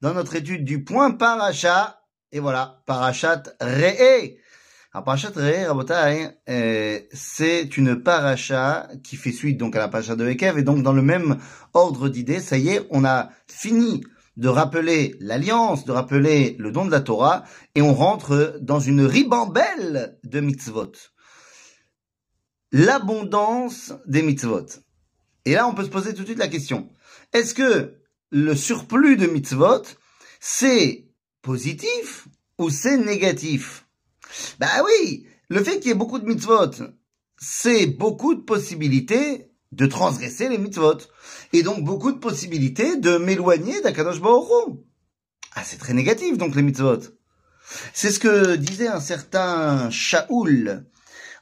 [0.00, 2.02] dans notre étude du point paracha.
[2.32, 4.36] Et voilà, parachat re'e.
[4.92, 10.16] Alors parachat re'e, Rabotai, euh, c'est une paracha qui fait suite donc à la paracha
[10.16, 10.58] de Ekev.
[10.58, 11.38] Et donc dans le même
[11.74, 14.02] ordre d'idées, ça y est, on a fini
[14.36, 17.42] de rappeler l'alliance, de rappeler le don de la Torah,
[17.74, 20.92] et on rentre dans une ribambelle de mitzvot.
[22.70, 24.66] L'abondance des mitzvot.
[25.44, 26.88] Et là, on peut se poser tout de suite la question.
[27.32, 27.97] Est-ce que
[28.30, 29.82] le surplus de mitzvot,
[30.40, 31.06] c'est
[31.42, 33.86] positif ou c'est négatif?
[34.58, 36.70] Bah oui, le fait qu'il y ait beaucoup de mitzvot,
[37.38, 40.98] c'est beaucoup de possibilités de transgresser les mitzvot.
[41.52, 44.20] Et donc beaucoup de possibilités de m'éloigner d'Akadosh
[45.54, 47.00] Ah, c'est très négatif donc les mitzvot.
[47.92, 50.86] C'est ce que disait un certain Shaoul,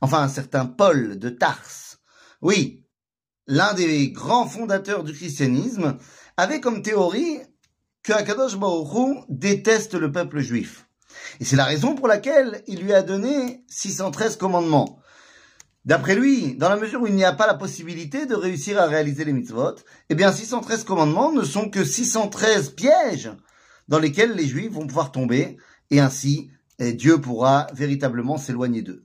[0.00, 1.98] enfin un certain Paul de Tars.
[2.40, 2.84] Oui,
[3.46, 5.98] l'un des grands fondateurs du christianisme,
[6.36, 7.38] avait comme théorie
[8.02, 10.86] que Akadosh Baruch déteste le peuple juif.
[11.40, 14.98] Et c'est la raison pour laquelle il lui a donné 613 commandements.
[15.84, 18.86] D'après lui, dans la mesure où il n'y a pas la possibilité de réussir à
[18.86, 19.74] réaliser les mitzvot,
[20.08, 23.30] eh bien 613 commandements ne sont que 613 pièges
[23.88, 25.58] dans lesquels les juifs vont pouvoir tomber
[25.90, 29.04] et ainsi eh, Dieu pourra véritablement s'éloigner d'eux.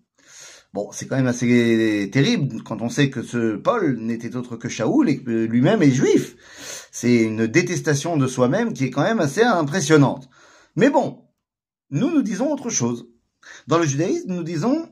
[0.72, 4.70] Bon, c'est quand même assez terrible quand on sait que ce Paul n'était autre que
[4.70, 6.36] Shaoul et que lui-même est juif.
[6.92, 10.30] C'est une détestation de soi-même qui est quand même assez impressionnante.
[10.76, 11.24] Mais bon,
[11.92, 13.08] nous nous disons autre chose.
[13.68, 14.90] Dans le judaïsme, nous disons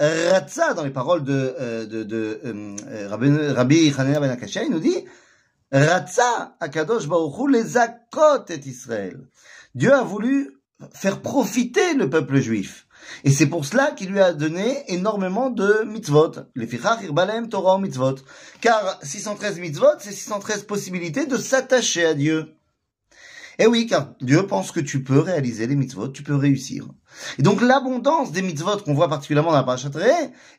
[0.00, 3.08] Ratza, dans les paroles de, euh, de, de euh,
[3.54, 5.04] Rabbi Hanina ben Akashia, il nous dit
[5.72, 9.28] Ratza Akadosh Baruch les akot et Israël.
[9.74, 10.60] Dieu a voulu
[10.92, 12.87] faire profiter le peuple juif.
[13.24, 16.32] Et c'est pour cela qu'il lui a donné énormément de mitzvot.
[16.54, 18.16] Les fichach irbalem Torah mitzvot.
[18.60, 22.54] Car 613 mitzvot, c'est 613 possibilités de s'attacher à Dieu.
[23.58, 26.86] Eh oui, car Dieu pense que tu peux réaliser les mitzvot, tu peux réussir.
[27.38, 29.90] Et donc l'abondance des mitzvot qu'on voit particulièrement dans la parashat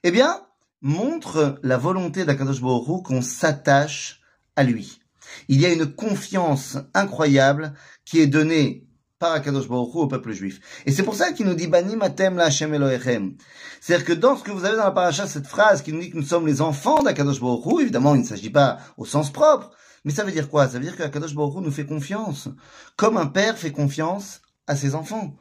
[0.04, 0.42] eh bien,
[0.82, 4.22] montre la volonté d'Akadosh Baruch qu'on s'attache
[4.58, 5.00] à lui.
[5.48, 7.74] Il y a une confiance incroyable
[8.04, 8.89] qui est donnée
[9.20, 10.62] par Akadosh au peuple juif.
[10.86, 13.36] Et c'est pour ça qu'il nous dit Bani matem la Hashem Elohechem.
[13.82, 16.10] C'est-à-dire que dans ce que vous avez dans la paracha, cette phrase qui nous dit
[16.10, 19.72] que nous sommes les enfants d'Akadosh Baruch évidemment, il ne s'agit pas au sens propre,
[20.06, 20.68] mais ça veut dire quoi?
[20.68, 22.48] Ça veut dire qu'Akadosh Baruch nous fait confiance,
[22.96, 25.36] comme un père fait confiance à ses enfants,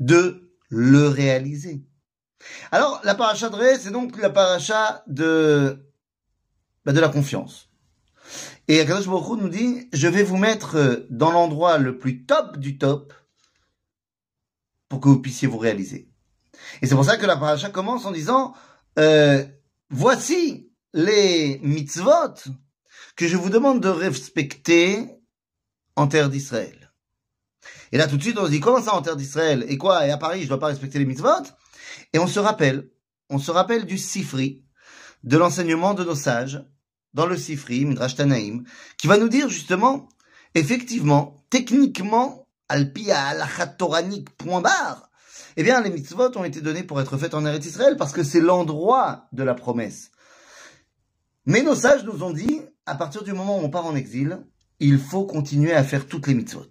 [0.00, 1.84] de le réaliser.
[2.72, 5.86] Alors, la paracha de Ré, c'est donc la paracha de,
[6.84, 7.70] bah, de la confiance.
[8.68, 12.78] Et Akadosh Baruch nous dit, je vais vous mettre dans l'endroit le plus top du
[12.78, 13.12] top
[14.88, 16.08] pour que vous puissiez vous réaliser.
[16.82, 18.54] Et c'est pour ça que la paracha commence en disant,
[18.98, 19.44] euh,
[19.90, 22.34] voici les mitzvot
[23.14, 25.08] que je vous demande de respecter
[25.94, 26.92] en terre d'Israël.
[27.92, 29.64] Et là, tout de suite, on se dit, comment ça en terre d'Israël?
[29.68, 30.06] Et quoi?
[30.06, 31.44] Et à Paris, je dois pas respecter les mitzvot?
[32.12, 32.90] Et on se rappelle,
[33.30, 34.64] on se rappelle du Sifri,
[35.24, 36.64] de l'enseignement de nos sages,
[37.16, 38.64] dans le Sifri, Midrash Tanaïm,
[38.98, 40.08] qui va nous dire justement,
[40.54, 43.66] effectivement, techniquement, alpia alachat
[44.38, 45.10] point barre,
[45.56, 48.22] eh bien, les mitzvot ont été donnés pour être faits en Eretz Israël parce que
[48.22, 50.10] c'est l'endroit de la promesse.
[51.46, 54.44] Mais nos sages nous ont dit, à partir du moment où on part en exil,
[54.78, 56.68] il faut continuer à faire toutes les mitzvot.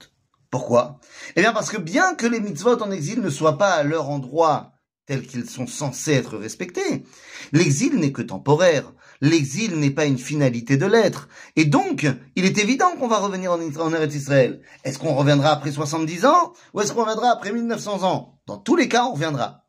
[0.52, 1.00] Pourquoi?
[1.36, 4.12] Eh bien parce que bien que les mitzvot en exil ne soient pas à leur
[4.12, 4.74] endroit
[5.08, 7.04] tel qu'ils sont censés être respectés,
[7.52, 8.92] l'exil n'est que temporaire.
[9.22, 11.30] L'exil n'est pas une finalité de l'être.
[11.56, 14.62] Et donc, il est évident qu'on va revenir en, Eretz Israël.
[14.84, 18.40] Est-ce qu'on reviendra après 70 ans ou est-ce qu'on reviendra après 1900 ans?
[18.48, 19.66] Dans tous les cas, on reviendra.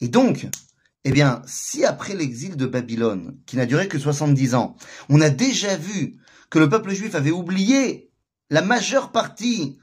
[0.00, 0.46] Et donc,
[1.04, 4.76] eh bien, si après l'exil de Babylone, qui n'a duré que 70 ans,
[5.08, 6.18] on a déjà vu
[6.50, 8.10] que le peuple juif avait oublié
[8.50, 9.78] la majeure partie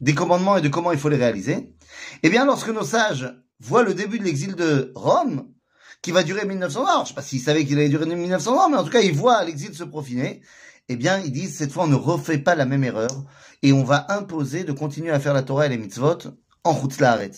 [0.00, 1.72] des commandements et de comment il faut les réaliser,
[2.22, 5.48] eh bien, lorsque nos sages voient le début de l'exil de Rome,
[6.02, 8.56] qui va durer 1900 ans, je ne sais pas s'ils savaient qu'il allait durer 1900
[8.56, 10.40] ans, mais en tout cas, ils voient l'exil se profiler,
[10.88, 13.10] eh bien, ils disent, cette fois, on ne refait pas la même erreur,
[13.62, 16.18] et on va imposer de continuer à faire la Torah et les mitzvot
[16.64, 17.32] en Chutzlaharet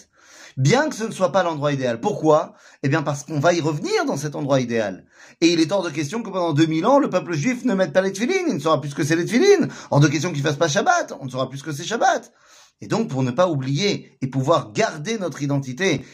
[0.59, 2.01] bien que ce ne soit pas l'endroit idéal.
[2.01, 2.55] Pourquoi?
[2.83, 5.07] Eh bien parce qu'on va y revenir dans cet endroit idéal.
[5.41, 7.93] Et il est hors de question que pendant 2000 ans, le peuple juif ne mette
[7.93, 9.69] pas les tefilines, il ne saura plus ce que c'est les tefilines.
[9.91, 12.33] Hors de question qu'il fasse pas Shabbat, on ne saura plus ce que c'est Shabbat.
[12.81, 16.05] Et donc, pour ne pas oublier et pouvoir garder notre identité,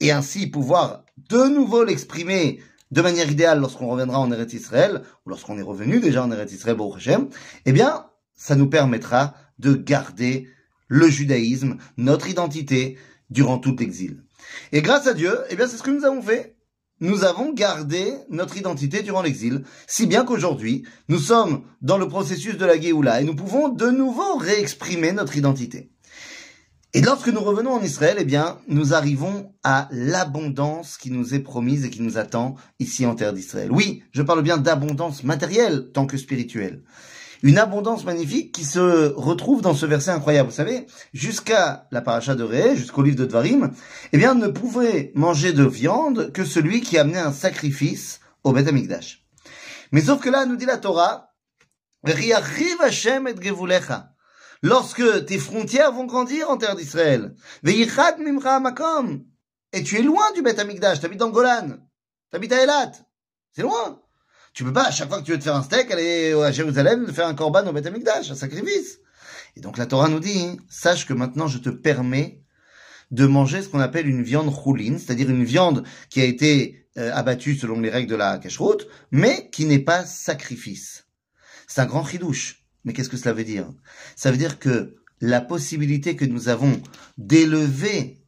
[0.00, 2.60] et ainsi pouvoir de nouveau l'exprimer
[2.90, 6.52] de manière idéale lorsqu'on reviendra en Eretz Israël, ou lorsqu'on est revenu déjà en Eretz
[6.52, 6.76] Israël,
[7.66, 10.48] eh bien, ça nous permettra de garder
[10.88, 12.98] le judaïsme, notre identité,
[13.28, 14.24] durant tout l'exil.
[14.72, 16.56] Et grâce à Dieu, eh bien, c'est ce que nous avons fait.
[17.02, 22.58] nous avons gardé notre identité durant l'exil, si bien qu'aujourd'hui, nous sommes dans le processus
[22.58, 25.90] de la Géoula et nous pouvons de nouveau réexprimer notre identité.
[26.92, 31.38] Et lorsque nous revenons en Israël, eh bien, nous arrivons à l'abondance qui nous est
[31.38, 33.70] promise et qui nous attend ici en terre d'Israël.
[33.70, 36.82] Oui, je parle bien d'abondance matérielle tant que spirituelle.
[37.44, 40.50] Une abondance magnifique qui se retrouve dans ce verset incroyable.
[40.50, 43.70] Vous savez, jusqu'à la paracha de Ré, jusqu'au livre de Dvarim,
[44.12, 48.66] eh bien, ne pouvait manger de viande que celui qui amenait un sacrifice au Beth
[48.66, 49.24] Amikdash.
[49.92, 51.30] Mais sauf que là, nous dit la Torah,
[54.62, 57.34] lorsque tes frontières vont grandir en terre d'Israël.
[59.72, 61.78] Et tu es loin du Beth Amikdash, habites dans Golan,
[62.32, 62.92] habites à Elat.
[63.52, 64.00] C'est loin.
[64.52, 66.50] Tu peux pas, à chaque fois que tu veux te faire un steak, aller à
[66.50, 68.98] Jérusalem, faire un korban au Beth Amikdash, un sacrifice.
[69.56, 72.42] Et donc la Torah nous dit, sache que maintenant je te permets
[73.10, 77.12] de manger ce qu'on appelle une viande rouline, c'est-à-dire une viande qui a été euh,
[77.14, 81.06] abattue selon les règles de la cacheroute, mais qui n'est pas sacrifice.
[81.66, 82.59] C'est un grand chidouche.
[82.84, 83.70] Mais qu'est-ce que cela veut dire?
[84.16, 86.80] Ça veut dire que la possibilité que nous avons
[87.18, 88.20] d'élever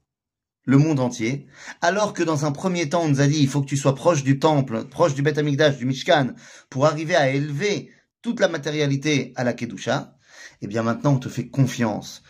[0.64, 1.46] le monde entier,
[1.80, 3.94] alors que dans un premier temps on nous a dit il faut que tu sois
[3.94, 6.34] proche du temple, proche du Beth Amikdash, du Mishkan,
[6.70, 7.90] pour arriver à élever
[8.20, 10.16] toute la matérialité à la Kedusha,
[10.60, 12.22] eh bien maintenant on te fait confiance.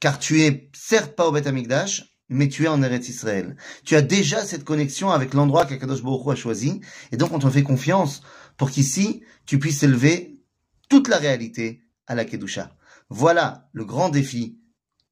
[0.00, 3.56] Car tu es certes pas au Beth Amikdash, mais tu es en Eretz Israël.
[3.84, 6.80] Tu as déjà cette connexion avec l'endroit qu'Akadosh Baruch a choisi,
[7.12, 8.22] et donc on te fait confiance
[8.56, 10.37] pour qu'ici tu puisses élever
[10.88, 12.74] toute la réalité à la Kedusha.
[13.08, 14.58] Voilà le grand défi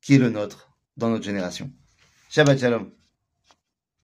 [0.00, 1.70] qui est le nôtre dans notre génération.
[2.30, 2.90] Shabbat Shalom.